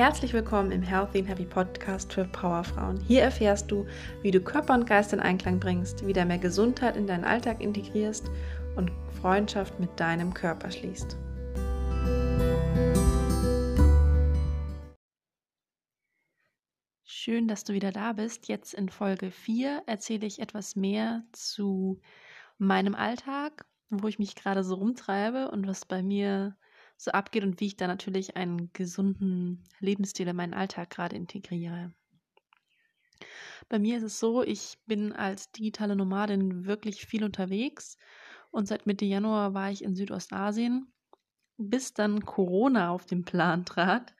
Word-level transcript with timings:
Herzlich 0.00 0.32
willkommen 0.32 0.72
im 0.72 0.80
Healthy 0.80 1.18
and 1.18 1.28
Happy 1.28 1.44
Podcast 1.44 2.10
für 2.10 2.24
Powerfrauen. 2.24 2.98
Hier 3.00 3.20
erfährst 3.20 3.70
du, 3.70 3.86
wie 4.22 4.30
du 4.30 4.40
Körper 4.40 4.72
und 4.72 4.86
Geist 4.86 5.12
in 5.12 5.20
Einklang 5.20 5.60
bringst, 5.60 6.06
wieder 6.06 6.24
mehr 6.24 6.38
Gesundheit 6.38 6.96
in 6.96 7.06
deinen 7.06 7.22
Alltag 7.22 7.60
integrierst 7.60 8.30
und 8.76 8.90
Freundschaft 9.20 9.78
mit 9.78 9.90
deinem 10.00 10.32
Körper 10.32 10.70
schließt. 10.70 11.18
Schön, 17.04 17.46
dass 17.46 17.64
du 17.64 17.74
wieder 17.74 17.92
da 17.92 18.14
bist. 18.14 18.48
Jetzt 18.48 18.72
in 18.72 18.88
Folge 18.88 19.30
4 19.30 19.82
erzähle 19.84 20.26
ich 20.26 20.38
etwas 20.38 20.76
mehr 20.76 21.24
zu 21.32 22.00
meinem 22.56 22.94
Alltag, 22.94 23.66
wo 23.90 24.08
ich 24.08 24.18
mich 24.18 24.34
gerade 24.34 24.64
so 24.64 24.76
rumtreibe 24.76 25.50
und 25.50 25.66
was 25.66 25.84
bei 25.84 26.02
mir 26.02 26.56
so 27.00 27.12
abgeht 27.12 27.44
und 27.44 27.60
wie 27.60 27.66
ich 27.66 27.76
da 27.76 27.86
natürlich 27.86 28.36
einen 28.36 28.72
gesunden 28.74 29.64
Lebensstil 29.78 30.28
in 30.28 30.36
meinen 30.36 30.52
Alltag 30.52 30.90
gerade 30.90 31.16
integriere. 31.16 31.94
Bei 33.70 33.78
mir 33.78 33.96
ist 33.96 34.02
es 34.02 34.20
so, 34.20 34.42
ich 34.42 34.78
bin 34.86 35.12
als 35.12 35.50
digitale 35.50 35.96
Nomadin 35.96 36.66
wirklich 36.66 37.06
viel 37.06 37.24
unterwegs 37.24 37.96
und 38.50 38.68
seit 38.68 38.86
Mitte 38.86 39.06
Januar 39.06 39.54
war 39.54 39.70
ich 39.70 39.82
in 39.82 39.94
Südostasien, 39.94 40.92
bis 41.56 41.94
dann 41.94 42.24
Corona 42.26 42.90
auf 42.90 43.06
den 43.06 43.24
Plan 43.24 43.64
trat 43.64 44.14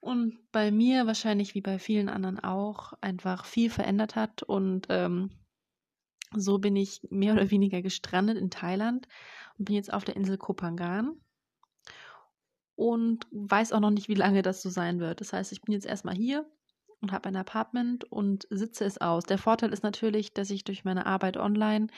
und 0.00 0.38
bei 0.52 0.70
mir 0.70 1.06
wahrscheinlich 1.06 1.54
wie 1.54 1.62
bei 1.62 1.78
vielen 1.78 2.08
anderen 2.08 2.40
auch 2.40 2.94
einfach 3.02 3.44
viel 3.44 3.68
verändert 3.68 4.16
hat 4.16 4.42
und 4.42 4.86
ähm, 4.88 5.30
so 6.34 6.58
bin 6.58 6.76
ich 6.76 7.02
mehr 7.10 7.34
oder 7.34 7.50
weniger 7.50 7.82
gestrandet 7.82 8.38
in 8.38 8.50
Thailand 8.50 9.06
und 9.58 9.66
bin 9.66 9.74
jetzt 9.74 9.92
auf 9.92 10.04
der 10.04 10.16
Insel 10.16 10.38
Kopangan 10.38 11.20
und 12.76 13.26
weiß 13.30 13.72
auch 13.72 13.80
noch 13.80 13.90
nicht, 13.90 14.08
wie 14.08 14.14
lange 14.14 14.42
das 14.42 14.62
so 14.62 14.70
sein 14.70 15.00
wird. 15.00 15.20
Das 15.20 15.32
heißt, 15.32 15.50
ich 15.52 15.62
bin 15.62 15.72
jetzt 15.72 15.86
erstmal 15.86 16.14
hier 16.14 16.46
und 17.00 17.10
habe 17.10 17.28
ein 17.28 17.36
Apartment 17.36 18.04
und 18.04 18.46
sitze 18.50 18.84
es 18.84 18.98
aus. 18.98 19.24
Der 19.24 19.38
Vorteil 19.38 19.72
ist 19.72 19.82
natürlich, 19.82 20.32
dass 20.34 20.50
ich 20.50 20.64
durch 20.64 20.84
meine 20.84 21.06
Arbeit 21.06 21.38
online 21.38 21.88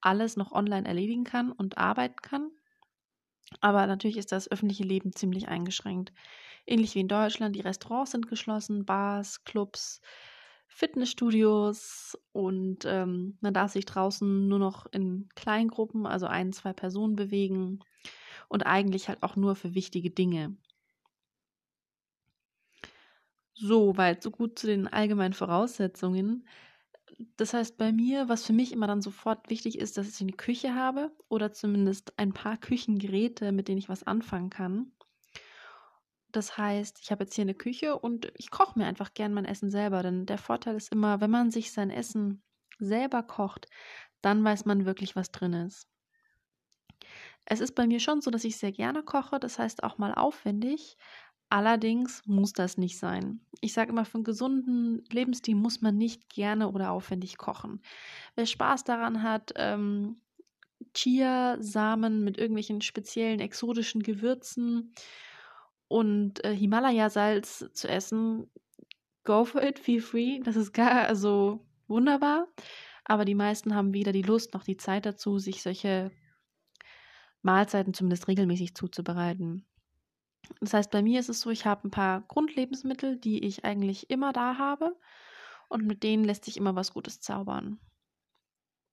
alles 0.00 0.36
noch 0.36 0.52
online 0.52 0.88
erledigen 0.88 1.24
kann 1.24 1.52
und 1.52 1.78
arbeiten 1.78 2.16
kann. 2.22 2.50
Aber 3.60 3.86
natürlich 3.86 4.16
ist 4.16 4.32
das 4.32 4.50
öffentliche 4.50 4.84
Leben 4.84 5.12
ziemlich 5.12 5.48
eingeschränkt. 5.48 6.12
Ähnlich 6.66 6.94
wie 6.94 7.00
in 7.00 7.08
Deutschland, 7.08 7.54
die 7.54 7.60
Restaurants 7.60 8.12
sind 8.12 8.28
geschlossen, 8.28 8.86
Bars, 8.86 9.44
Clubs, 9.44 10.00
Fitnessstudios 10.68 12.16
und 12.32 12.86
ähm, 12.86 13.36
man 13.42 13.52
darf 13.52 13.72
sich 13.72 13.84
draußen 13.84 14.48
nur 14.48 14.58
noch 14.58 14.86
in 14.90 15.28
Kleingruppen, 15.34 16.06
also 16.06 16.26
ein, 16.26 16.52
zwei 16.54 16.72
Personen 16.72 17.14
bewegen 17.14 17.80
und 18.52 18.62
eigentlich 18.64 19.08
halt 19.08 19.22
auch 19.22 19.36
nur 19.36 19.56
für 19.56 19.74
wichtige 19.74 20.10
Dinge. 20.10 20.56
So 23.54 23.96
weit, 23.96 24.22
so 24.22 24.30
gut 24.30 24.58
zu 24.58 24.66
den 24.66 24.88
allgemeinen 24.88 25.32
Voraussetzungen. 25.34 26.46
Das 27.36 27.54
heißt, 27.54 27.76
bei 27.78 27.92
mir, 27.92 28.28
was 28.28 28.44
für 28.46 28.52
mich 28.52 28.72
immer 28.72 28.86
dann 28.86 29.02
sofort 29.02 29.50
wichtig 29.50 29.78
ist, 29.78 29.96
dass 29.98 30.08
ich 30.08 30.20
eine 30.20 30.32
Küche 30.32 30.74
habe 30.74 31.12
oder 31.28 31.52
zumindest 31.52 32.18
ein 32.18 32.32
paar 32.32 32.56
Küchengeräte, 32.58 33.52
mit 33.52 33.68
denen 33.68 33.78
ich 33.78 33.88
was 33.88 34.02
anfangen 34.04 34.50
kann. 34.50 34.92
Das 36.32 36.56
heißt, 36.58 36.98
ich 37.00 37.10
habe 37.12 37.24
jetzt 37.24 37.34
hier 37.34 37.42
eine 37.42 37.54
Küche 37.54 37.96
und 37.98 38.32
ich 38.36 38.50
koche 38.50 38.78
mir 38.78 38.86
einfach 38.86 39.14
gern 39.14 39.34
mein 39.34 39.44
Essen 39.44 39.70
selber, 39.70 40.02
denn 40.02 40.26
der 40.26 40.38
Vorteil 40.38 40.74
ist 40.76 40.90
immer, 40.92 41.20
wenn 41.20 41.30
man 41.30 41.50
sich 41.50 41.72
sein 41.72 41.90
Essen 41.90 42.42
selber 42.78 43.22
kocht, 43.22 43.68
dann 44.22 44.42
weiß 44.42 44.64
man 44.64 44.84
wirklich, 44.86 45.14
was 45.16 45.30
drin 45.30 45.52
ist. 45.52 45.91
Es 47.44 47.60
ist 47.60 47.74
bei 47.74 47.86
mir 47.86 48.00
schon 48.00 48.20
so, 48.20 48.30
dass 48.30 48.44
ich 48.44 48.56
sehr 48.56 48.72
gerne 48.72 49.02
koche, 49.02 49.38
das 49.38 49.58
heißt 49.58 49.82
auch 49.84 49.98
mal 49.98 50.14
aufwendig. 50.14 50.96
Allerdings 51.48 52.22
muss 52.24 52.54
das 52.54 52.78
nicht 52.78 52.98
sein. 52.98 53.44
Ich 53.60 53.74
sage 53.74 53.90
immer, 53.90 54.06
für 54.06 54.14
einen 54.14 54.24
gesunden 54.24 55.04
Lebensstil 55.10 55.54
muss 55.54 55.82
man 55.82 55.98
nicht 55.98 56.30
gerne 56.30 56.70
oder 56.70 56.92
aufwendig 56.92 57.36
kochen. 57.36 57.82
Wer 58.36 58.46
Spaß 58.46 58.84
daran 58.84 59.22
hat, 59.22 59.52
ähm, 59.56 60.22
Chia-Samen 60.94 62.24
mit 62.24 62.38
irgendwelchen 62.38 62.80
speziellen 62.80 63.40
exotischen 63.40 64.02
Gewürzen 64.02 64.94
und 65.88 66.42
äh, 66.44 66.56
Himalaya-Salz 66.56 67.66
zu 67.74 67.86
essen, 67.86 68.50
go 69.24 69.44
for 69.44 69.62
it, 69.62 69.78
feel 69.78 70.00
free. 70.00 70.40
Das 70.40 70.56
ist 70.56 70.72
gar 70.72 71.06
also 71.06 71.66
wunderbar. 71.86 72.48
Aber 73.04 73.24
die 73.24 73.34
meisten 73.34 73.74
haben 73.74 73.92
weder 73.92 74.12
die 74.12 74.22
Lust 74.22 74.54
noch 74.54 74.64
die 74.64 74.76
Zeit 74.76 75.04
dazu, 75.04 75.38
sich 75.38 75.62
solche 75.62 76.12
Mahlzeiten 77.42 77.94
zumindest 77.94 78.28
regelmäßig 78.28 78.74
zuzubereiten. 78.74 79.66
Das 80.60 80.74
heißt, 80.74 80.90
bei 80.90 81.02
mir 81.02 81.20
ist 81.20 81.28
es 81.28 81.40
so, 81.40 81.50
ich 81.50 81.66
habe 81.66 81.86
ein 81.88 81.90
paar 81.90 82.22
Grundlebensmittel, 82.22 83.16
die 83.16 83.44
ich 83.44 83.64
eigentlich 83.64 84.10
immer 84.10 84.32
da 84.32 84.58
habe 84.58 84.96
und 85.68 85.86
mit 85.86 86.02
denen 86.02 86.24
lässt 86.24 86.44
sich 86.44 86.56
immer 86.56 86.74
was 86.74 86.92
Gutes 86.92 87.20
zaubern. 87.20 87.78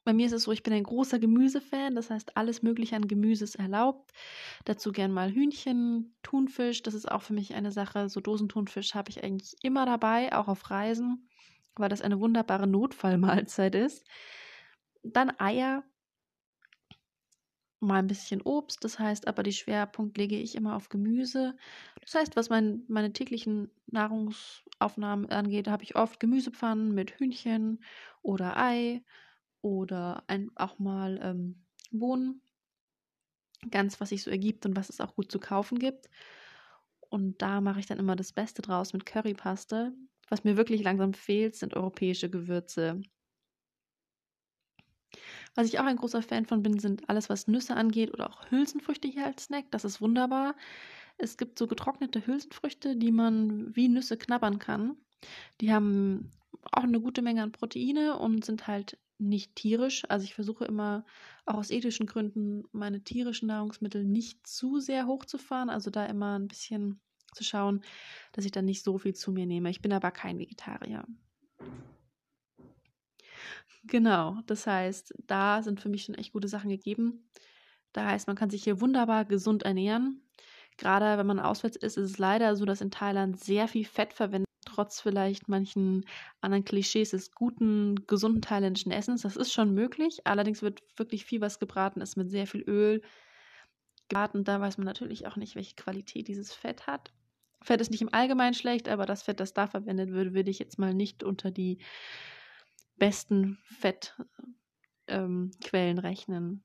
Bei 0.05 0.13
mir 0.13 0.25
ist 0.25 0.31
es 0.31 0.43
so, 0.43 0.51
ich 0.51 0.63
bin 0.63 0.73
ein 0.73 0.83
großer 0.83 1.19
Gemüsefan, 1.19 1.93
das 1.93 2.09
heißt, 2.09 2.35
alles 2.37 2.63
Mögliche 2.63 2.95
an 2.95 3.07
Gemüse 3.07 3.43
ist 3.43 3.55
erlaubt. 3.55 4.11
Dazu 4.65 4.91
gern 4.91 5.11
mal 5.11 5.31
Hühnchen, 5.31 6.15
Thunfisch, 6.23 6.81
das 6.81 6.93
ist 6.93 7.11
auch 7.11 7.21
für 7.21 7.33
mich 7.33 7.53
eine 7.53 7.71
Sache. 7.71 8.09
So 8.09 8.21
Dosenthunfisch 8.21 8.95
habe 8.95 9.11
ich 9.11 9.23
eigentlich 9.23 9.55
immer 9.61 9.85
dabei, 9.85 10.33
auch 10.35 10.47
auf 10.47 10.71
Reisen, 10.71 11.29
weil 11.75 11.89
das 11.89 12.01
eine 12.01 12.19
wunderbare 12.19 12.65
Notfallmahlzeit 12.65 13.75
ist. 13.75 14.07
Dann 15.03 15.31
Eier, 15.37 15.83
mal 17.79 17.99
ein 17.99 18.07
bisschen 18.07 18.41
Obst. 18.41 18.83
Das 18.83 18.99
heißt 18.99 19.27
aber, 19.27 19.43
die 19.43 19.53
Schwerpunkt 19.53 20.17
lege 20.17 20.37
ich 20.37 20.55
immer 20.55 20.75
auf 20.75 20.89
Gemüse. 20.89 21.55
Das 22.01 22.15
heißt, 22.15 22.35
was 22.35 22.49
mein, 22.49 22.83
meine 22.87 23.13
täglichen 23.13 23.71
Nahrungsaufnahmen 23.87 25.29
angeht, 25.29 25.67
habe 25.67 25.83
ich 25.83 25.95
oft 25.95 26.19
Gemüsepfannen 26.19 26.93
mit 26.93 27.19
Hühnchen 27.19 27.83
oder 28.21 28.57
Ei 28.57 29.03
oder 29.61 30.23
ein, 30.27 30.51
auch 30.55 30.79
mal 30.79 31.19
ähm, 31.21 31.65
Bohnen. 31.91 32.41
Ganz, 33.71 33.99
was 33.99 34.09
sich 34.09 34.23
so 34.23 34.31
ergibt 34.31 34.65
und 34.65 34.75
was 34.75 34.89
es 34.89 35.01
auch 35.01 35.15
gut 35.15 35.31
zu 35.31 35.39
kaufen 35.39 35.79
gibt. 35.79 36.09
Und 37.09 37.41
da 37.41 37.59
mache 37.59 37.79
ich 37.79 37.87
dann 37.87 37.99
immer 37.99 38.15
das 38.15 38.31
Beste 38.31 38.61
draus 38.61 38.93
mit 38.93 39.05
Currypaste. 39.05 39.93
Was 40.29 40.43
mir 40.43 40.57
wirklich 40.57 40.83
langsam 40.83 41.13
fehlt, 41.13 41.55
sind 41.55 41.75
europäische 41.75 42.29
Gewürze. 42.29 43.01
Was 45.59 45.67
ich 45.67 45.77
auch 45.77 45.83
ein 45.83 45.97
großer 45.97 46.21
Fan 46.21 46.45
von 46.45 46.63
bin, 46.63 46.79
sind 46.79 47.09
alles, 47.09 47.27
was 47.27 47.49
Nüsse 47.49 47.75
angeht 47.75 48.13
oder 48.13 48.29
auch 48.29 48.49
Hülsenfrüchte 48.49 49.09
hier 49.09 49.25
als 49.25 49.43
Snack. 49.43 49.65
Das 49.71 49.83
ist 49.83 49.99
wunderbar. 49.99 50.55
Es 51.17 51.35
gibt 51.35 51.59
so 51.59 51.67
getrocknete 51.67 52.25
Hülsenfrüchte, 52.25 52.95
die 52.95 53.11
man 53.11 53.75
wie 53.75 53.89
Nüsse 53.89 54.15
knabbern 54.15 54.57
kann. 54.59 54.95
Die 55.59 55.73
haben 55.73 56.31
auch 56.71 56.83
eine 56.83 57.01
gute 57.01 57.21
Menge 57.21 57.43
an 57.43 57.51
Proteine 57.51 58.17
und 58.19 58.45
sind 58.45 58.67
halt 58.67 58.97
nicht 59.17 59.53
tierisch. 59.57 60.05
Also 60.07 60.23
ich 60.23 60.33
versuche 60.33 60.63
immer 60.63 61.03
auch 61.45 61.55
aus 61.55 61.71
ethischen 61.71 62.05
Gründen 62.05 62.63
meine 62.71 63.03
tierischen 63.03 63.49
Nahrungsmittel 63.49 64.05
nicht 64.05 64.47
zu 64.47 64.79
sehr 64.79 65.07
hochzufahren. 65.07 65.69
Also 65.69 65.89
da 65.89 66.05
immer 66.05 66.39
ein 66.39 66.47
bisschen 66.47 67.01
zu 67.33 67.43
schauen, 67.43 67.83
dass 68.31 68.45
ich 68.45 68.51
dann 68.51 68.63
nicht 68.63 68.85
so 68.85 68.97
viel 68.97 69.13
zu 69.13 69.33
mir 69.33 69.45
nehme. 69.45 69.69
Ich 69.69 69.81
bin 69.81 69.91
aber 69.91 70.11
kein 70.11 70.39
Vegetarier. 70.39 71.03
Genau, 73.83 74.37
das 74.45 74.67
heißt, 74.67 75.13
da 75.25 75.61
sind 75.63 75.79
für 75.79 75.89
mich 75.89 76.03
schon 76.03 76.15
echt 76.15 76.33
gute 76.33 76.47
Sachen 76.47 76.69
gegeben. 76.69 77.29
Da 77.93 78.05
heißt, 78.05 78.27
man 78.27 78.35
kann 78.35 78.49
sich 78.49 78.63
hier 78.63 78.81
wunderbar 78.81 79.25
gesund 79.25 79.63
ernähren. 79.63 80.21
Gerade 80.77 81.17
wenn 81.17 81.27
man 81.27 81.39
auswärts 81.39 81.77
ist, 81.77 81.97
ist 81.97 82.11
es 82.11 82.17
leider 82.17 82.55
so, 82.55 82.65
dass 82.65 82.81
in 82.81 82.91
Thailand 82.91 83.39
sehr 83.39 83.67
viel 83.67 83.85
Fett 83.85 84.13
verwendet, 84.13 84.47
trotz 84.65 85.01
vielleicht 85.01 85.47
manchen 85.47 86.05
anderen 86.41 86.65
Klischees 86.65 87.11
des 87.11 87.31
guten, 87.31 87.95
gesunden 88.05 88.41
thailändischen 88.41 88.91
Essens. 88.91 89.21
Das 89.23 89.35
ist 89.37 89.51
schon 89.53 89.73
möglich. 89.73 90.19
Allerdings 90.25 90.61
wird 90.61 90.81
wirklich 90.97 91.25
viel, 91.25 91.41
was 91.41 91.59
gebraten 91.59 92.01
ist, 92.01 92.17
mit 92.17 92.29
sehr 92.29 92.47
viel 92.47 92.61
Öl 92.61 93.01
gebraten. 94.09 94.43
Da 94.43 94.59
weiß 94.61 94.77
man 94.77 94.85
natürlich 94.85 95.27
auch 95.27 95.35
nicht, 95.35 95.55
welche 95.55 95.75
Qualität 95.75 96.27
dieses 96.27 96.53
Fett 96.53 96.87
hat. 96.87 97.13
Fett 97.61 97.81
ist 97.81 97.91
nicht 97.91 98.01
im 98.01 98.13
Allgemeinen 98.13 98.53
schlecht, 98.53 98.87
aber 98.89 99.05
das 99.05 99.23
Fett, 99.23 99.39
das 99.39 99.53
da 99.53 99.67
verwendet 99.67 100.11
wird, 100.11 100.33
würde 100.33 100.49
ich 100.49 100.59
jetzt 100.59 100.79
mal 100.79 100.93
nicht 100.93 101.23
unter 101.23 101.51
die 101.51 101.79
besten 102.99 103.57
Fettquellen 103.63 104.01
ähm, 105.07 105.99
rechnen. 105.99 106.63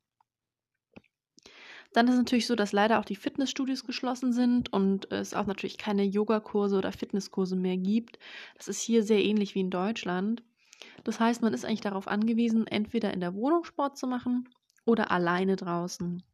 Dann 1.95 2.09
ist 2.09 2.15
es 2.15 2.19
natürlich 2.19 2.49
so, 2.49 2.57
dass 2.57 2.73
leider 2.73 2.99
auch 2.99 3.05
die 3.05 3.15
Fitnessstudios 3.15 3.85
geschlossen 3.85 4.33
sind 4.33 4.73
und 4.73 5.11
es 5.13 5.33
auch 5.33 5.47
natürlich 5.47 5.79
keine 5.79 6.03
Yogakurse 6.03 6.77
oder 6.77 6.91
Fitnesskurse 6.91 7.55
mehr 7.55 7.77
gibt. 7.77 8.19
Das 8.57 8.67
ist 8.67 8.81
hier 8.81 9.05
sehr 9.05 9.25
ähnlich 9.25 9.55
wie 9.55 9.61
in 9.61 9.71
Deutschland. 9.71 10.43
Das 11.05 11.21
heißt, 11.21 11.41
man 11.41 11.55
ist 11.55 11.65
eigentlich 11.65 11.81
darauf 11.81 12.09
angewiesen, 12.09 12.67
entweder 12.67 13.15
in 13.15 13.21
der 13.21 13.35
Wohnung 13.35 13.63
Sport 13.63 13.97
zu 13.97 14.09
machen 14.09 14.49
oder 14.85 15.13
alleine 15.13 15.55
draußen. 15.55 16.25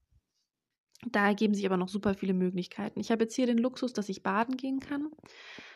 Da 1.06 1.26
ergeben 1.26 1.54
sich 1.54 1.66
aber 1.66 1.76
noch 1.76 1.88
super 1.88 2.14
viele 2.14 2.34
Möglichkeiten. 2.34 2.98
Ich 2.98 3.10
habe 3.10 3.24
jetzt 3.24 3.34
hier 3.34 3.46
den 3.46 3.58
Luxus, 3.58 3.92
dass 3.92 4.08
ich 4.08 4.22
baden 4.22 4.56
gehen 4.56 4.80
kann. 4.80 5.10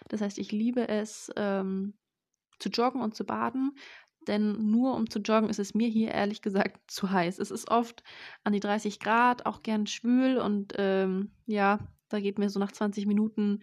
Das 0.09 0.23
heißt, 0.23 0.39
ich 0.39 0.51
liebe 0.51 0.89
es, 0.89 1.31
ähm, 1.37 1.95
zu 2.59 2.69
joggen 2.69 3.03
und 3.03 3.15
zu 3.15 3.25
baden 3.25 3.73
denn 4.25 4.71
nur 4.71 4.95
um 4.95 5.09
zu 5.11 5.19
joggen 5.21 5.49
ist 5.49 5.59
es 5.59 5.75
mir 5.75 5.89
hier 5.89 6.13
ehrlich 6.13 6.43
gesagt 6.43 6.81
zu 6.91 7.11
heiß. 7.11 7.39
Es 7.39 7.51
ist 7.51 7.71
oft 7.71 8.03
an 8.45 8.53
die 8.53 8.61
30 8.61 9.01
Grad, 9.01 9.47
auch 9.47 9.63
gern 9.63 9.87
schwül 9.87 10.39
und 10.39 10.75
ähm, 10.77 11.33
ja, 11.47 11.79
da 12.09 12.21
geht 12.21 12.39
mir 12.39 12.49
so 12.51 12.61
nach 12.61 12.73
20 12.73 13.07
Minuten 13.07 13.61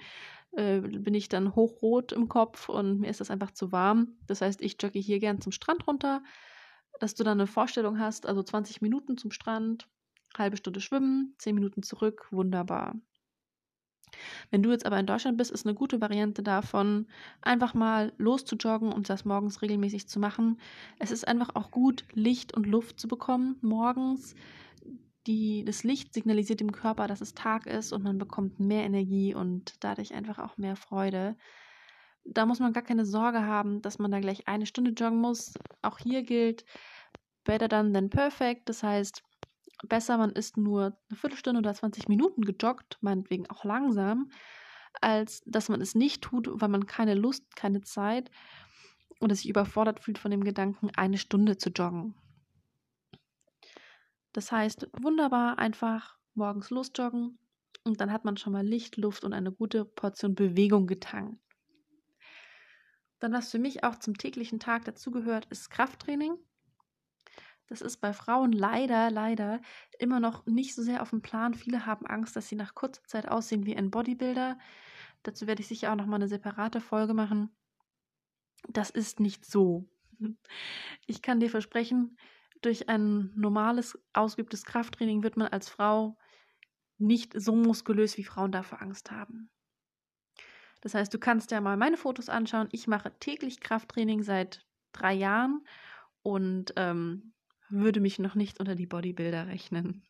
äh, 0.53 0.81
bin 0.81 1.13
ich 1.13 1.29
dann 1.29 1.55
hochrot 1.55 2.11
im 2.11 2.27
Kopf 2.27 2.69
und 2.69 2.99
mir 2.99 3.09
ist 3.09 3.21
das 3.21 3.31
einfach 3.31 3.51
zu 3.51 3.71
warm. 3.71 4.17
Das 4.27 4.41
heißt, 4.41 4.61
ich 4.61 4.77
jogge 4.81 4.99
hier 4.99 5.19
gern 5.19 5.41
zum 5.41 5.51
Strand 5.51 5.87
runter, 5.87 6.23
dass 6.99 7.15
du 7.15 7.23
dann 7.23 7.39
eine 7.39 7.47
Vorstellung 7.47 7.99
hast, 7.99 8.25
also 8.25 8.43
20 8.43 8.81
Minuten 8.81 9.17
zum 9.17 9.31
Strand, 9.31 9.87
halbe 10.37 10.57
Stunde 10.57 10.81
schwimmen, 10.81 11.35
10 11.37 11.55
Minuten 11.55 11.83
zurück, 11.83 12.27
wunderbar. 12.31 12.95
Wenn 14.49 14.63
du 14.63 14.71
jetzt 14.71 14.85
aber 14.85 14.99
in 14.99 15.05
Deutschland 15.05 15.37
bist, 15.37 15.51
ist 15.51 15.65
eine 15.65 15.75
gute 15.75 16.01
Variante 16.01 16.43
davon, 16.43 17.07
einfach 17.41 17.73
mal 17.73 18.13
loszujoggen 18.17 18.91
und 18.91 19.09
das 19.09 19.25
morgens 19.25 19.61
regelmäßig 19.61 20.07
zu 20.07 20.19
machen. 20.19 20.59
Es 20.99 21.11
ist 21.11 21.27
einfach 21.27 21.55
auch 21.55 21.71
gut, 21.71 22.05
Licht 22.13 22.53
und 22.53 22.65
Luft 22.65 22.99
zu 22.99 23.07
bekommen 23.07 23.57
morgens. 23.61 24.35
Die, 25.27 25.63
das 25.65 25.83
Licht 25.83 26.13
signalisiert 26.13 26.59
dem 26.61 26.71
Körper, 26.71 27.07
dass 27.07 27.21
es 27.21 27.35
Tag 27.35 27.67
ist 27.67 27.93
und 27.93 28.03
man 28.03 28.17
bekommt 28.17 28.59
mehr 28.59 28.83
Energie 28.83 29.35
und 29.35 29.75
dadurch 29.83 30.13
einfach 30.13 30.39
auch 30.39 30.57
mehr 30.57 30.75
Freude. 30.75 31.37
Da 32.23 32.45
muss 32.45 32.59
man 32.59 32.73
gar 32.73 32.83
keine 32.83 33.05
Sorge 33.05 33.45
haben, 33.45 33.81
dass 33.81 33.99
man 33.99 34.11
da 34.11 34.19
gleich 34.19 34.47
eine 34.47 34.65
Stunde 34.65 34.91
joggen 34.91 35.19
muss. 35.19 35.53
Auch 35.81 35.99
hier 35.99 36.23
gilt, 36.23 36.65
better 37.43 37.67
done 37.67 37.93
than 37.93 38.09
perfect. 38.09 38.67
Das 38.69 38.83
heißt, 38.83 39.23
besser, 39.87 40.17
man 40.17 40.31
ist 40.31 40.57
nur 40.57 40.97
eine 41.09 41.17
Viertelstunde 41.17 41.59
oder 41.59 41.73
20 41.73 42.07
Minuten 42.07 42.43
gejoggt, 42.43 42.97
meinetwegen 43.01 43.49
auch 43.49 43.63
langsam, 43.63 44.31
als 44.99 45.41
dass 45.45 45.69
man 45.69 45.81
es 45.81 45.95
nicht 45.95 46.21
tut, 46.21 46.49
weil 46.51 46.69
man 46.69 46.85
keine 46.85 47.15
Lust, 47.15 47.55
keine 47.55 47.81
Zeit 47.81 48.29
oder 49.19 49.35
sich 49.35 49.49
überfordert 49.49 49.99
fühlt 49.99 50.17
von 50.17 50.31
dem 50.31 50.43
Gedanken, 50.43 50.89
eine 50.95 51.17
Stunde 51.17 51.57
zu 51.57 51.69
joggen. 51.69 52.15
Das 54.33 54.51
heißt, 54.51 54.89
wunderbar 55.01 55.59
einfach 55.59 56.17
morgens 56.33 56.69
losjoggen 56.69 57.37
und 57.83 57.99
dann 57.99 58.11
hat 58.11 58.25
man 58.25 58.37
schon 58.37 58.53
mal 58.53 58.65
Licht, 58.65 58.97
Luft 58.97 59.23
und 59.23 59.33
eine 59.33 59.51
gute 59.51 59.85
Portion 59.85 60.35
Bewegung 60.35 60.87
getankt. 60.87 61.39
Dann, 63.19 63.33
was 63.33 63.51
für 63.51 63.59
mich 63.59 63.83
auch 63.83 63.97
zum 63.97 64.17
täglichen 64.17 64.59
Tag 64.59 64.85
dazugehört, 64.85 65.45
ist 65.51 65.69
Krafttraining. 65.69 66.37
Das 67.71 67.79
ist 67.79 68.01
bei 68.01 68.11
Frauen 68.11 68.51
leider, 68.51 69.09
leider 69.09 69.61
immer 69.97 70.19
noch 70.19 70.45
nicht 70.45 70.75
so 70.75 70.83
sehr 70.83 71.01
auf 71.01 71.11
dem 71.11 71.21
Plan. 71.21 71.53
Viele 71.53 71.85
haben 71.85 72.05
Angst, 72.05 72.35
dass 72.35 72.49
sie 72.49 72.57
nach 72.57 72.75
kurzer 72.75 73.05
Zeit 73.05 73.29
aussehen 73.29 73.65
wie 73.65 73.77
ein 73.77 73.91
Bodybuilder. 73.91 74.59
Dazu 75.23 75.47
werde 75.47 75.61
ich 75.61 75.69
sicher 75.69 75.89
auch 75.89 75.95
nochmal 75.95 76.17
eine 76.17 76.27
separate 76.27 76.81
Folge 76.81 77.13
machen. 77.13 77.49
Das 78.67 78.89
ist 78.89 79.21
nicht 79.21 79.45
so. 79.45 79.87
Ich 81.07 81.21
kann 81.21 81.39
dir 81.39 81.49
versprechen, 81.49 82.17
durch 82.61 82.89
ein 82.89 83.31
normales, 83.35 83.97
ausgeübtes 84.11 84.65
Krafttraining 84.65 85.23
wird 85.23 85.37
man 85.37 85.47
als 85.47 85.69
Frau 85.69 86.17
nicht 86.97 87.39
so 87.39 87.55
muskulös, 87.55 88.17
wie 88.17 88.25
Frauen 88.25 88.51
dafür 88.51 88.81
Angst 88.81 89.11
haben. 89.11 89.49
Das 90.81 90.93
heißt, 90.93 91.13
du 91.13 91.19
kannst 91.19 91.51
ja 91.51 91.61
mal 91.61 91.77
meine 91.77 91.95
Fotos 91.95 92.27
anschauen. 92.27 92.67
Ich 92.73 92.87
mache 92.87 93.17
täglich 93.19 93.61
Krafttraining 93.61 94.23
seit 94.23 94.65
drei 94.91 95.13
Jahren 95.13 95.65
und 96.21 96.73
ähm, 96.75 97.33
würde 97.71 97.99
mich 97.99 98.19
noch 98.19 98.35
nicht 98.35 98.59
unter 98.59 98.75
die 98.75 98.85
Bodybuilder 98.85 99.47
rechnen. 99.47 100.03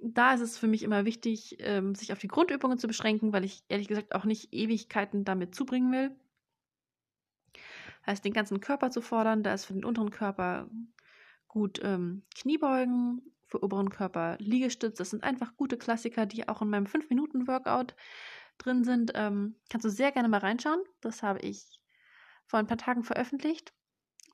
Da 0.00 0.34
ist 0.34 0.40
es 0.40 0.58
für 0.58 0.68
mich 0.68 0.82
immer 0.82 1.04
wichtig, 1.04 1.56
ähm, 1.60 1.94
sich 1.94 2.12
auf 2.12 2.18
die 2.18 2.28
Grundübungen 2.28 2.78
zu 2.78 2.86
beschränken, 2.86 3.32
weil 3.32 3.44
ich 3.44 3.64
ehrlich 3.68 3.88
gesagt 3.88 4.14
auch 4.14 4.24
nicht 4.24 4.52
Ewigkeiten 4.52 5.24
damit 5.24 5.54
zubringen 5.54 5.92
will. 5.92 6.16
Heißt, 8.06 8.24
den 8.24 8.32
ganzen 8.32 8.60
Körper 8.60 8.90
zu 8.90 9.02
fordern, 9.02 9.42
da 9.42 9.52
ist 9.52 9.64
für 9.64 9.74
den 9.74 9.84
unteren 9.84 10.10
Körper 10.10 10.70
gut 11.48 11.80
ähm, 11.82 12.22
Kniebeugen, 12.34 13.22
für 13.48 13.62
oberen 13.62 13.90
Körper 13.90 14.36
Liegestütz. 14.38 14.98
Das 14.98 15.10
sind 15.10 15.24
einfach 15.24 15.56
gute 15.56 15.78
Klassiker, 15.78 16.26
die 16.26 16.48
auch 16.48 16.62
in 16.62 16.68
meinem 16.68 16.86
5-Minuten-Workout 16.86 17.96
drin 18.58 18.84
sind. 18.84 19.12
Ähm, 19.14 19.56
kannst 19.70 19.84
du 19.84 19.90
sehr 19.90 20.12
gerne 20.12 20.28
mal 20.28 20.38
reinschauen. 20.38 20.80
Das 21.00 21.22
habe 21.22 21.40
ich 21.40 21.80
vor 22.46 22.58
ein 22.58 22.66
paar 22.66 22.78
Tagen 22.78 23.02
veröffentlicht. 23.02 23.72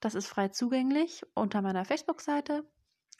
Das 0.04 0.14
ist 0.14 0.26
frei 0.26 0.48
zugänglich 0.48 1.22
unter 1.32 1.62
meiner 1.62 1.86
Facebook-Seite 1.86 2.68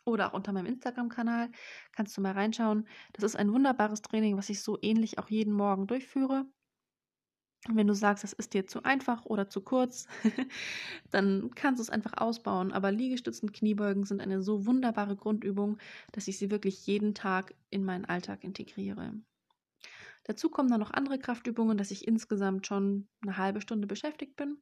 oder 0.04 0.28
auch 0.28 0.34
unter 0.34 0.52
meinem 0.52 0.66
Instagram-Kanal. 0.66 1.50
Kannst 1.92 2.14
du 2.14 2.20
mal 2.20 2.32
reinschauen. 2.32 2.86
Das 3.14 3.24
ist 3.24 3.36
ein 3.36 3.50
wunderbares 3.50 4.02
Training, 4.02 4.36
was 4.36 4.50
ich 4.50 4.62
so 4.62 4.76
ähnlich 4.82 5.18
auch 5.18 5.30
jeden 5.30 5.54
Morgen 5.54 5.86
durchführe. 5.86 6.44
Wenn 7.70 7.86
du 7.86 7.94
sagst, 7.94 8.22
das 8.22 8.34
ist 8.34 8.52
dir 8.52 8.66
zu 8.66 8.82
einfach 8.82 9.24
oder 9.24 9.48
zu 9.48 9.62
kurz, 9.62 10.08
dann 11.10 11.52
kannst 11.54 11.78
du 11.78 11.84
es 11.84 11.88
einfach 11.88 12.18
ausbauen. 12.18 12.70
Aber 12.70 12.92
Liegestützen, 12.92 13.52
Kniebeugen 13.52 14.04
sind 14.04 14.20
eine 14.20 14.42
so 14.42 14.66
wunderbare 14.66 15.16
Grundübung, 15.16 15.78
dass 16.12 16.28
ich 16.28 16.36
sie 16.36 16.50
wirklich 16.50 16.86
jeden 16.86 17.14
Tag 17.14 17.54
in 17.70 17.82
meinen 17.82 18.04
Alltag 18.04 18.44
integriere. 18.44 19.14
Dazu 20.24 20.50
kommen 20.50 20.68
dann 20.68 20.80
noch 20.80 20.90
andere 20.90 21.18
Kraftübungen, 21.18 21.78
dass 21.78 21.90
ich 21.90 22.06
insgesamt 22.06 22.66
schon 22.66 23.08
eine 23.22 23.38
halbe 23.38 23.62
Stunde 23.62 23.86
beschäftigt 23.86 24.36
bin. 24.36 24.58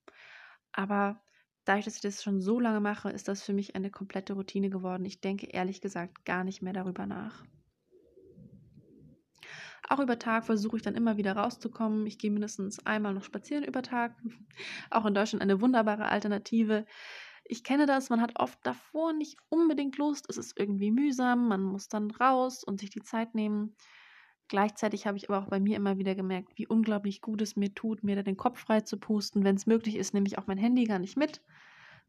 Aber 0.70 1.20
dadurch, 1.64 1.84
dass 1.84 1.96
ich 1.96 2.00
das 2.00 2.22
schon 2.22 2.40
so 2.40 2.60
lange 2.60 2.80
mache, 2.80 3.10
ist 3.10 3.28
das 3.28 3.42
für 3.42 3.52
mich 3.52 3.76
eine 3.76 3.90
komplette 3.90 4.34
Routine 4.34 4.70
geworden. 4.70 5.04
Ich 5.04 5.20
denke 5.20 5.46
ehrlich 5.46 5.80
gesagt 5.80 6.24
gar 6.24 6.44
nicht 6.44 6.62
mehr 6.62 6.72
darüber 6.72 7.06
nach. 7.06 7.44
Auch 9.88 9.98
über 9.98 10.18
Tag 10.18 10.46
versuche 10.46 10.76
ich 10.76 10.82
dann 10.82 10.94
immer 10.94 11.16
wieder 11.16 11.36
rauszukommen. 11.36 12.06
Ich 12.06 12.18
gehe 12.18 12.30
mindestens 12.30 12.86
einmal 12.86 13.14
noch 13.14 13.24
spazieren 13.24 13.64
über 13.64 13.82
Tag. 13.82 14.14
Auch 14.90 15.04
in 15.06 15.14
Deutschland 15.14 15.42
eine 15.42 15.60
wunderbare 15.60 16.06
Alternative. 16.06 16.86
Ich 17.44 17.64
kenne 17.64 17.86
das, 17.86 18.08
man 18.08 18.20
hat 18.20 18.38
oft 18.38 18.58
davor 18.62 19.12
nicht 19.12 19.36
unbedingt 19.48 19.98
Lust. 19.98 20.30
Es 20.30 20.38
ist 20.38 20.58
irgendwie 20.58 20.92
mühsam, 20.92 21.48
man 21.48 21.62
muss 21.62 21.88
dann 21.88 22.10
raus 22.10 22.62
und 22.64 22.80
sich 22.80 22.90
die 22.90 23.02
Zeit 23.02 23.34
nehmen. 23.34 23.76
Gleichzeitig 24.48 25.06
habe 25.06 25.16
ich 25.16 25.28
aber 25.30 25.38
auch 25.38 25.48
bei 25.48 25.60
mir 25.60 25.76
immer 25.76 25.98
wieder 25.98 26.14
gemerkt, 26.14 26.58
wie 26.58 26.66
unglaublich 26.66 27.22
gut 27.22 27.40
es 27.40 27.56
mir 27.56 27.74
tut, 27.74 28.04
mir 28.04 28.16
da 28.16 28.22
den 28.22 28.36
Kopf 28.36 28.60
frei 28.60 28.80
zu 28.80 28.98
pusten. 28.98 29.44
Wenn 29.44 29.56
es 29.56 29.66
möglich 29.66 29.96
ist, 29.96 30.12
nehme 30.12 30.26
ich 30.26 30.38
auch 30.38 30.46
mein 30.46 30.58
Handy 30.58 30.84
gar 30.84 30.98
nicht 30.98 31.16
mit, 31.16 31.40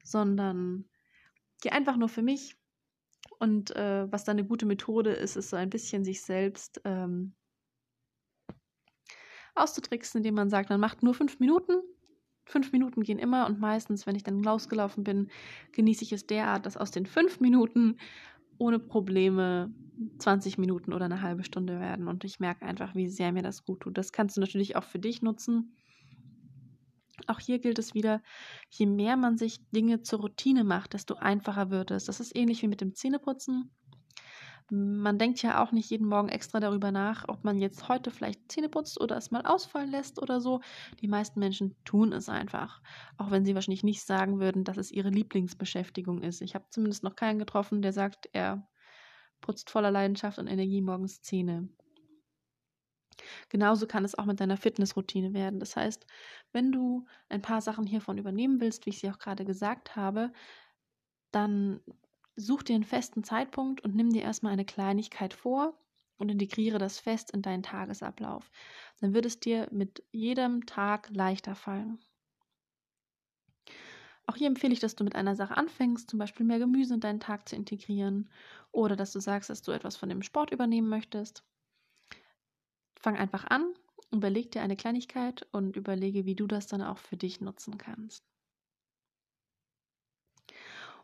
sondern 0.04 0.86
gehe 1.62 1.72
einfach 1.72 1.96
nur 1.96 2.10
für 2.10 2.22
mich. 2.22 2.58
Und 3.40 3.76
äh, 3.76 4.12
was 4.12 4.26
dann 4.26 4.38
eine 4.38 4.48
gute 4.48 4.66
Methode 4.66 5.12
ist, 5.12 5.38
ist 5.38 5.50
so 5.50 5.56
ein 5.56 5.70
bisschen 5.70 6.04
sich 6.04 6.22
selbst 6.22 6.82
ähm, 6.84 7.34
auszutricksen, 9.56 10.20
indem 10.20 10.36
man 10.36 10.50
sagt, 10.50 10.70
man 10.70 10.80
macht 10.80 11.04
nur 11.04 11.14
fünf 11.14 11.40
Minuten. 11.40 11.82
Fünf 12.46 12.74
Minuten 12.74 13.04
gehen 13.04 13.20
immer 13.20 13.46
und 13.46 13.60
meistens, 13.60 14.06
wenn 14.06 14.18
ich 14.18 14.24
dann 14.24 14.46
rausgelaufen 14.46 15.06
bin, 15.06 15.30
genieße 15.72 16.04
ich 16.04 16.12
es 16.12 16.28
derart, 16.28 16.66
dass 16.66 16.76
aus 16.76 16.92
den 16.92 17.06
fünf 17.06 17.40
Minuten 17.40 17.98
ohne 18.58 18.80
Probleme 18.80 19.74
20 20.20 20.58
Minuten 20.58 20.94
oder 20.94 21.06
eine 21.06 21.22
halbe 21.22 21.44
Stunde 21.44 21.80
werden. 21.80 22.08
Und 22.08 22.24
ich 22.24 22.40
merke 22.40 22.66
einfach, 22.66 22.96
wie 22.96 23.08
sehr 23.08 23.32
mir 23.32 23.44
das 23.44 23.66
gut 23.66 23.82
tut. 23.82 23.98
Das 23.98 24.12
kannst 24.12 24.38
du 24.38 24.42
natürlich 24.42 24.76
auch 24.76 24.84
für 24.84 25.00
dich 25.00 25.22
nutzen. 25.22 25.76
Auch 27.28 27.40
hier 27.40 27.60
gilt 27.60 27.80
es 27.80 27.94
wieder, 27.94 28.22
je 28.70 28.86
mehr 28.86 29.18
man 29.18 29.38
sich 29.38 29.60
Dinge 29.70 30.02
zur 30.02 30.20
Routine 30.20 30.64
macht, 30.64 30.94
desto 30.94 31.16
einfacher 31.16 31.70
wird 31.70 31.92
es. 31.92 32.06
Das 32.06 32.20
ist 32.20 32.36
ähnlich 32.36 32.62
wie 32.64 32.68
mit 32.68 32.82
dem 32.82 32.96
Zähneputzen. 32.96 33.72
Man 34.70 35.20
denkt 35.20 35.42
ja 35.42 35.64
auch 35.64 35.72
nicht 35.72 35.90
jeden 35.90 36.08
Morgen 36.08 36.30
extra 36.30 36.60
darüber 36.60 36.92
nach, 36.92 37.28
ob 37.28 37.44
man 37.44 37.60
jetzt 37.60 37.90
heute 37.90 38.12
vielleicht 38.12 38.52
Zähne 38.52 38.70
putzt 38.70 39.00
oder 39.00 39.18
es 39.18 39.32
mal 39.32 39.46
ausfallen 39.46 39.92
lässt 39.92 40.22
oder 40.22 40.40
so. 40.42 40.62
Die 41.02 41.08
meisten 41.08 41.40
Menschen 41.40 41.76
tun 41.84 42.14
es 42.14 42.30
einfach, 42.30 42.82
auch 43.18 43.32
wenn 43.32 43.46
sie 43.46 43.56
wahrscheinlich 43.56 43.84
nicht 43.84 44.04
sagen 44.06 44.40
würden, 44.40 44.64
dass 44.64 44.78
es 44.78 44.92
ihre 44.92 45.10
Lieblingsbeschäftigung 45.10 46.22
ist. 46.22 46.42
Ich 46.42 46.56
habe 46.56 46.66
zumindest 46.70 47.04
noch 47.04 47.16
keinen 47.16 47.40
getroffen, 47.40 47.82
der 47.82 47.94
sagt, 47.94 48.30
er 48.34 48.68
putzt 49.42 49.70
voller 49.70 49.92
Leidenschaft 49.92 50.40
und 50.40 50.48
Energie 50.48 50.82
morgens 50.82 51.22
Zähne. 51.22 51.70
Genauso 53.50 53.88
kann 53.88 54.06
es 54.06 54.18
auch 54.18 54.26
mit 54.26 54.40
deiner 54.40 54.58
Fitnessroutine 54.58 55.34
werden. 55.34 55.60
Das 55.60 55.76
heißt, 55.76 56.06
wenn 56.52 56.72
du 56.72 57.06
ein 57.30 57.42
paar 57.42 57.62
Sachen 57.62 57.86
hiervon 57.86 58.18
übernehmen 58.18 58.60
willst, 58.60 58.86
wie 58.86 58.92
ich 58.92 59.00
sie 59.00 59.10
auch 59.10 59.20
gerade 59.20 59.46
gesagt 59.46 59.96
habe, 59.96 60.32
dann 61.32 61.82
such 62.36 62.64
dir 62.64 62.76
einen 62.76 62.84
festen 62.84 63.24
Zeitpunkt 63.24 63.82
und 63.82 63.96
nimm 63.96 64.12
dir 64.12 64.24
erstmal 64.24 64.54
eine 64.54 64.66
Kleinigkeit 64.66 65.34
vor 65.34 65.78
und 66.18 66.30
integriere 66.30 66.78
das 66.78 67.00
fest 67.00 67.32
in 67.32 67.42
deinen 67.42 67.64
Tagesablauf. 67.64 68.52
Dann 69.00 69.14
wird 69.14 69.26
es 69.26 69.40
dir 69.40 69.68
mit 69.72 70.04
jedem 70.12 70.66
Tag 70.66 71.10
leichter 71.10 71.56
fallen. 71.56 72.00
Auch 74.26 74.36
hier 74.36 74.48
empfehle 74.48 74.74
ich, 74.74 74.80
dass 74.80 74.96
du 74.96 75.04
mit 75.04 75.16
einer 75.16 75.36
Sache 75.36 75.56
anfängst, 75.58 76.10
zum 76.10 76.20
Beispiel 76.20 76.46
mehr 76.46 76.60
Gemüse 76.60 76.94
in 76.96 77.00
deinen 77.00 77.20
Tag 77.20 77.48
zu 77.48 77.56
integrieren 77.56 78.30
oder 78.72 78.96
dass 78.96 79.12
du 79.12 79.20
sagst, 79.20 79.50
dass 79.50 79.62
du 79.62 79.72
etwas 79.72 79.98
von 79.98 80.10
dem 80.10 80.22
Sport 80.24 80.52
übernehmen 80.52 80.90
möchtest. 80.90 81.44
Fang 82.96 83.18
einfach 83.18 83.46
an, 83.46 83.74
überleg 84.12 84.52
dir 84.52 84.62
eine 84.62 84.76
Kleinigkeit 84.78 85.46
und 85.52 85.76
überlege, 85.76 86.26
wie 86.26 86.36
du 86.36 86.48
das 86.48 86.68
dann 86.68 86.82
auch 86.82 86.98
für 86.98 87.18
dich 87.18 87.42
nutzen 87.42 87.78
kannst. 87.78 88.24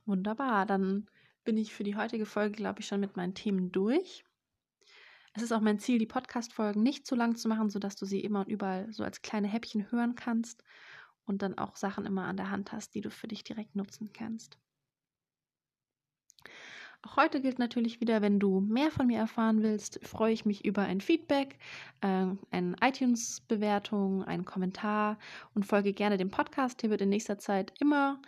Wunderbar, 0.06 0.66
dann 0.66 1.08
bin 1.44 1.58
ich 1.58 1.74
für 1.74 1.84
die 1.84 1.96
heutige 1.96 2.26
Folge, 2.26 2.56
glaube 2.56 2.82
ich, 2.82 2.88
schon 2.88 3.00
mit 3.00 3.16
meinen 3.16 3.34
Themen 3.34 3.72
durch. 3.72 4.24
Es 5.34 5.44
ist 5.44 5.52
auch 5.52 5.62
mein 5.62 5.80
Ziel, 5.80 6.00
die 6.00 6.06
Podcast-Folgen 6.06 6.82
nicht 6.82 7.06
zu 7.06 7.16
lang 7.16 7.36
zu 7.36 7.48
machen, 7.48 7.70
sodass 7.70 7.96
du 7.96 8.06
sie 8.06 8.20
immer 8.20 8.42
und 8.42 8.50
überall 8.50 8.92
so 8.92 9.04
als 9.04 9.22
kleine 9.22 9.48
Häppchen 9.48 9.92
hören 9.92 10.16
kannst 10.16 10.64
und 11.26 11.42
dann 11.42 11.58
auch 11.58 11.76
Sachen 11.76 12.06
immer 12.06 12.26
an 12.26 12.38
der 12.38 12.50
Hand 12.50 12.72
hast, 12.72 12.96
die 12.96 13.02
du 13.02 13.10
für 13.10 13.28
dich 13.28 13.44
direkt 13.44 13.76
nutzen 13.76 14.12
kannst. 14.12 14.58
Auch 17.02 17.16
heute 17.16 17.42
gilt 17.42 17.60
natürlich 17.60 18.02
wieder, 18.02 18.22
wenn 18.22 18.40
du 18.40 18.60
mehr 18.60 18.92
von 18.92 19.08
mir 19.08 19.20
erfahren 19.20 19.64
willst, 19.64 20.06
freue 20.06 20.34
ich 20.34 20.44
mich 20.44 20.66
über 20.66 20.82
ein 20.82 21.00
Feedback, 21.00 21.58
äh, 22.02 22.26
eine 22.52 22.76
iTunes-Bewertung, 22.82 24.26
einen 24.26 24.44
Kommentar 24.44 25.18
und 25.54 25.66
folge 25.66 25.94
gerne 25.94 26.18
dem 26.18 26.30
Podcast. 26.30 26.82
Hier 26.82 26.90
wird 26.90 27.02
in 27.02 27.10
nächster 27.10 27.38
Zeit 27.38 27.72
immer 27.80 28.22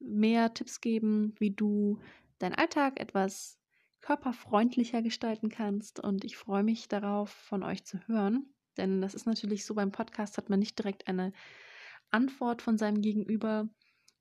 mehr 0.00 0.52
Tipps 0.52 0.80
geben, 0.80 1.34
wie 1.38 1.52
du 1.52 2.00
deinen 2.42 2.54
Alltag 2.54 3.00
etwas 3.00 3.58
körperfreundlicher 4.00 5.00
gestalten 5.02 5.48
kannst. 5.48 6.00
Und 6.00 6.24
ich 6.24 6.36
freue 6.36 6.62
mich 6.62 6.88
darauf, 6.88 7.30
von 7.30 7.62
euch 7.62 7.84
zu 7.84 7.98
hören. 8.06 8.52
Denn 8.76 9.00
das 9.00 9.14
ist 9.14 9.26
natürlich 9.26 9.64
so, 9.64 9.74
beim 9.74 9.92
Podcast 9.92 10.38
hat 10.38 10.50
man 10.50 10.58
nicht 10.58 10.78
direkt 10.78 11.08
eine 11.08 11.32
Antwort 12.10 12.62
von 12.62 12.78
seinem 12.78 13.00
Gegenüber. 13.00 13.68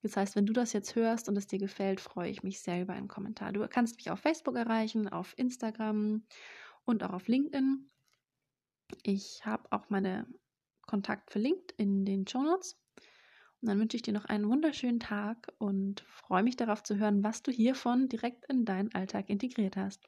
Das 0.01 0.17
heißt, 0.17 0.35
wenn 0.35 0.45
du 0.45 0.53
das 0.53 0.73
jetzt 0.73 0.95
hörst 0.95 1.29
und 1.29 1.37
es 1.37 1.47
dir 1.47 1.59
gefällt, 1.59 1.99
freue 1.99 2.29
ich 2.29 2.43
mich 2.43 2.61
sehr 2.61 2.81
über 2.81 2.93
einen 2.93 3.07
Kommentar. 3.07 3.51
Du 3.51 3.67
kannst 3.67 3.97
mich 3.97 4.09
auf 4.09 4.19
Facebook 4.19 4.55
erreichen, 4.55 5.07
auf 5.09 5.33
Instagram 5.37 6.25
und 6.85 7.03
auch 7.03 7.13
auf 7.13 7.27
LinkedIn. 7.27 7.89
Ich 9.03 9.45
habe 9.45 9.71
auch 9.71 9.89
meine 9.89 10.27
Kontakt 10.85 11.31
verlinkt 11.31 11.71
in 11.73 12.05
den 12.05 12.27
Show 12.27 12.41
Notes. 12.41 12.77
Dann 13.62 13.80
wünsche 13.80 13.98
ich 13.98 14.03
dir 14.03 14.13
noch 14.13 14.25
einen 14.25 14.48
wunderschönen 14.48 15.00
Tag 15.00 15.51
und 15.58 16.01
freue 16.01 16.44
mich 16.44 16.58
darauf 16.58 16.84
zu 16.84 16.98
hören, 16.98 17.24
was 17.24 17.41
du 17.41 17.51
hiervon 17.51 18.08
direkt 18.08 18.46
in 18.46 18.65
deinen 18.65 18.94
Alltag 18.94 19.30
integriert 19.32 19.77
hast. 19.77 20.08